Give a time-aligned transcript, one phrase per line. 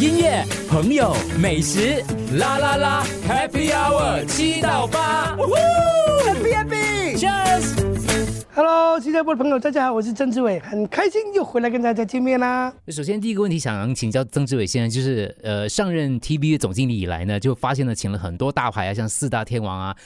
[0.00, 2.04] 音乐、朋友、美食，
[2.36, 5.36] 啦啦啦，Happy Hour 七到八
[6.24, 7.74] ，Happy Happy，Cheers。
[8.54, 12.72] Hello，新加坡的朋友，大家好，我是曾志伟，很开心又回来跟大家见面啦。
[12.86, 19.96] 首先，第一个问题想请教曾志伟先生，就是呃，上任 TB 的总经理以来呢，就发现了请了很多大牌啊，像四大天王啊，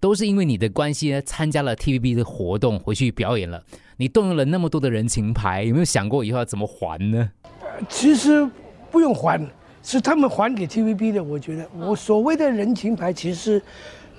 [0.00, 3.62] 都是因为你的关系呢，参加了 TVB 的活动，回去表演了。
[3.98, 7.30] 你动用了那么多的人情牌，有没有想过以后要怎么还呢？
[7.90, 8.48] 其实
[8.92, 9.40] 不用还，
[9.82, 11.24] 是他们还给 TVB 的。
[11.24, 13.60] 我觉得我所谓的人情牌，其实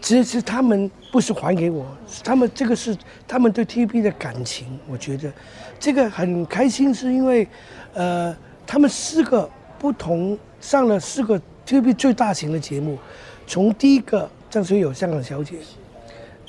[0.01, 4.67] 其实他们不是还给我，是他们这个是他们对 TVB 的感情。
[4.89, 5.31] 我觉得
[5.79, 7.47] 这个很开心，是因为
[7.93, 12.97] 呃，他们四个不同上了四个 TVB 最大型的节目，
[13.45, 15.57] 从第一个张学友香港小姐，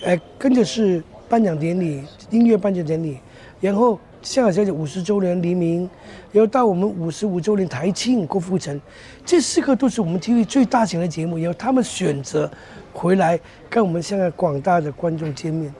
[0.03, 3.19] 呃，跟着是颁奖典礼，音乐颁奖典礼，
[3.61, 5.89] 然后香港小姐五十周年黎明，
[6.33, 8.81] 然后到我们五十五周年台庆郭富城，
[9.23, 12.51] 这四个都是我们 TV 最大型的节目，然后他们选择
[12.91, 15.73] 回来跟我们香港广大的观众见面。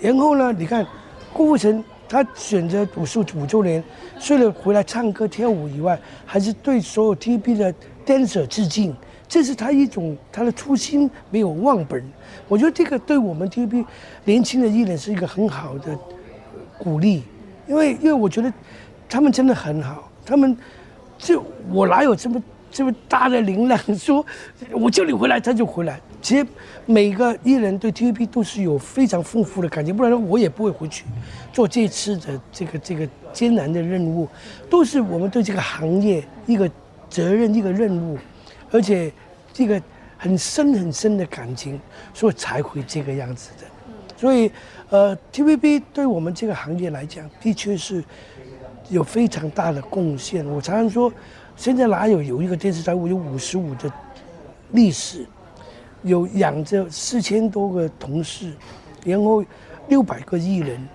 [0.00, 0.86] 然后呢，你看
[1.32, 3.82] 郭富城他选择五十五周年，
[4.20, 7.74] 除了回来唱歌跳舞以外，还是对所有 TVB 的
[8.06, 8.94] dancer 致敬，
[9.26, 12.00] 这是他一种他的初心没有忘本。
[12.46, 13.84] 我觉得这个对我们 TVB
[14.24, 15.98] 年轻的艺人是一个很好的
[16.78, 17.24] 鼓励，
[17.66, 18.52] 因为因为我觉得
[19.08, 20.56] 他们真的很好，他们
[21.18, 24.24] 就我哪有这么这么大的灵量，说
[24.72, 26.00] 我叫你回来他就回来。
[26.20, 26.44] 其实
[26.86, 31.04] 每个艺人对 TVB 都是有非常丰富的感情，不然我也不会回去
[31.52, 34.28] 做这次的这个这个艰难的任务，
[34.68, 36.68] 都是我们对这个行业一个
[37.08, 38.18] 责任一个任务，
[38.72, 39.12] 而且
[39.52, 39.80] 这个
[40.16, 41.80] 很深很深的感情，
[42.12, 43.64] 所以才会这个样子的。
[44.16, 44.50] 所以，
[44.88, 48.02] 呃，TVB 对我们这个行业来讲，的确是
[48.88, 50.44] 有非常大的贡献。
[50.46, 51.12] 我常常说，
[51.54, 53.92] 现在哪有有一个电视台有五十五的
[54.72, 55.26] 历史，
[56.02, 58.54] 有养着四千多个同事，
[59.04, 59.44] 然后
[59.88, 60.88] 六百个艺人，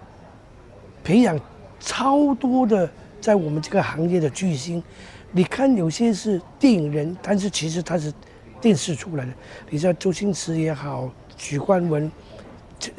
[1.03, 1.39] 培养
[1.79, 2.89] 超多的
[3.19, 4.83] 在我们这个行业的巨星。
[5.31, 8.11] 你看，有些是电影人，但是其实他是
[8.59, 9.31] 电视出来的。
[9.69, 11.07] 你像周星驰也好，
[11.37, 12.11] 许冠文。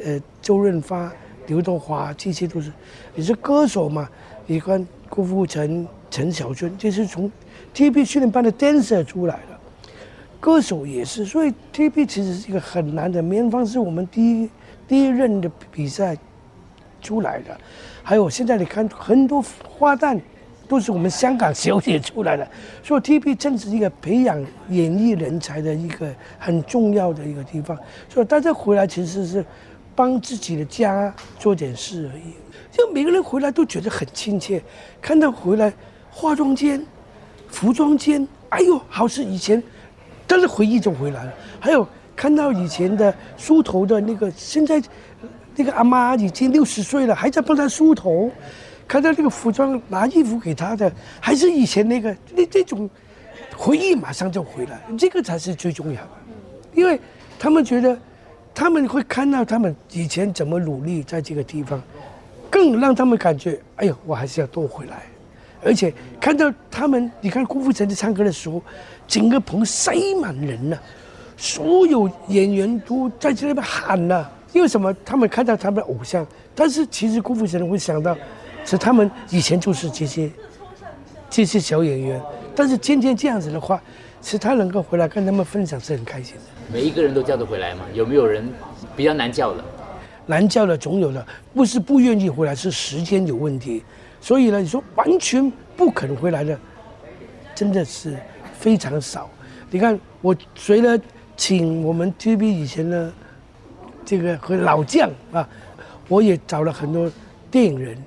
[0.03, 1.11] 呃，周润发、
[1.47, 2.71] 刘德华，这些都是，
[3.15, 4.09] 你是歌手嘛？
[4.45, 7.31] 你看郭富城、陈小春，这是从
[7.73, 9.57] T.B 训练班的 dancer 出来的，
[10.39, 11.25] 歌手也是。
[11.25, 14.49] 所以 T.B 其实是一个很难的，棉芳是我们第一
[14.87, 16.17] 第一任的比赛
[17.01, 17.57] 出来的，
[18.03, 20.19] 还有现在你看很多花旦
[20.67, 22.45] 都是我们香港小姐出来的，
[22.83, 27.77] 所以 TVB 正是一个培养演艺人才的一个很重要的一个地方。
[28.09, 29.45] 所以大家回来其实是。
[29.95, 32.33] 帮自己的家做点事而已，
[32.71, 34.61] 就每个人回来都觉得很亲切。
[35.01, 35.71] 看到回来
[36.09, 36.83] 化妆间、
[37.47, 39.61] 服装间，哎呦，好似以前，
[40.25, 41.33] 但是回忆就回来了。
[41.59, 44.81] 还有看到以前的梳头的那个，现在
[45.55, 48.31] 那个阿妈已经六十岁了，还在帮他梳头。
[48.87, 52.89] 看到那个服装拿衣服给他的，还是以前那个，那这种
[53.55, 56.09] 回忆马上就回来，这个才是最重要的，
[56.73, 56.99] 因为
[57.37, 57.97] 他们觉得。
[58.55, 61.81] 他们会看到他们以前怎么努力在这个地方，
[62.49, 65.03] 更让他们感觉，哎呦，我还是要多回来。
[65.65, 68.61] 而且看到他们，你看郭富城在唱歌的时候，
[69.07, 70.81] 整个棚塞满人了，
[71.37, 74.27] 所有演员都在这边喊呢。
[74.51, 74.93] 因为什么？
[75.03, 78.15] 他们看到他们的偶像，但是其实郭富城会想到，
[78.63, 80.29] 是他们以前就是这些
[81.27, 82.21] 这些小演员，
[82.55, 83.81] 但是今天这样子的话，
[84.23, 86.41] 是他能够回来跟他们分享是很开心的。
[86.71, 87.81] 每一个人都叫得回来吗？
[87.93, 88.49] 有没有人
[88.95, 89.63] 比较难叫的？
[90.25, 91.23] 难叫的总有的，
[91.53, 93.83] 不是不愿意回来，是时间有问题。
[94.21, 96.57] 所以呢，你说完全不肯回来的，
[97.53, 98.17] 真的是
[98.57, 99.29] 非常少。
[99.69, 100.97] 你看，我随了
[101.35, 103.11] 请我们 TVB 以前的
[104.05, 105.47] 这个和老将啊，
[106.07, 107.11] 我也找了很多
[107.51, 107.97] 电影人。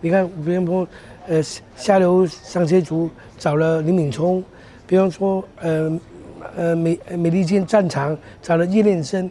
[0.00, 0.86] 你看，比方说，
[1.26, 1.42] 呃，
[1.74, 4.44] 下流上车族找了林敏聪，
[4.86, 5.98] 比方说，呃。
[6.56, 9.30] 呃，美美利坚战场找了叶念生，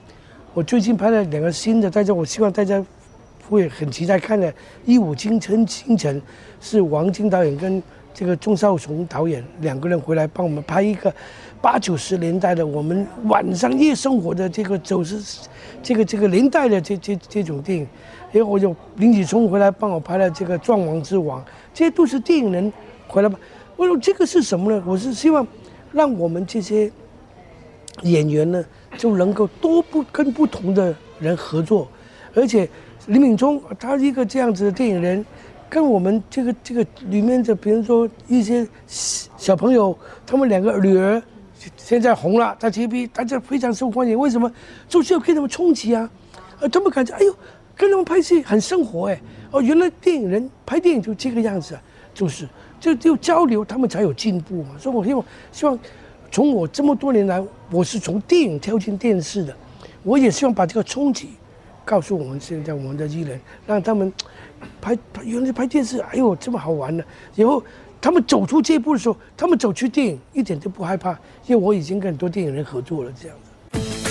[0.51, 2.83] 我最近拍了两个新的，大家我希望大家
[3.47, 4.51] 会很期待看的
[4.83, 6.19] 《一舞倾城倾城》，
[6.59, 7.81] 是王晶导演跟
[8.15, 11.13] 这个钟少雄导演两个人回来帮我们拍一个
[11.61, 15.21] 八九十年代的我们晚上夜生活的这个走是
[15.83, 17.87] 这个这个年代的这这这种电影，
[18.31, 21.39] 然后我就林子聪回来帮我拍了这个《壮王之王》，
[21.75, 22.73] 这些都是电影人
[23.07, 23.37] 回来吧。
[23.75, 24.83] 我说这个是什么呢？
[24.85, 25.45] 我是希望
[25.91, 26.91] 让我们这些。
[28.01, 28.65] 演员呢
[28.97, 31.87] 就能够多不跟不同的人合作，
[32.33, 32.67] 而且
[33.05, 35.23] 李敏忠他一个这样子的电影人，
[35.69, 39.95] 跟我们这个这个里面的，比如说一些小朋友，
[40.25, 41.21] 他们两个女儿
[41.77, 44.17] 现在红了，在 TVB，大家非常受欢迎。
[44.17, 44.51] 为什么？
[44.89, 46.09] 就是要跟他们冲击啊！
[46.61, 47.35] 呃，他们感觉，哎呦，
[47.77, 49.21] 跟他们拍戏很生活哎。
[49.53, 51.81] 哦，原来电影人拍电影就这个样子啊，
[52.13, 52.47] 就是
[52.79, 54.71] 就就交流，他们才有进步嘛。
[54.79, 55.79] 所以我希望希望
[56.29, 57.41] 从我这么多年来，
[57.71, 59.55] 我是从电影跳进电视的，
[60.03, 61.29] 我也希望把这个冲击
[61.85, 64.11] 告诉我们现在我们的艺人，让他们。
[64.79, 67.03] 拍原来拍电视，哎呦这么好玩呢！
[67.35, 67.61] 以后
[67.99, 71.11] 他们走出这一步的时候，他们走去电影一点都不害怕，
[71.45, 73.51] 因为我已经跟很多电影人合作了，这样子。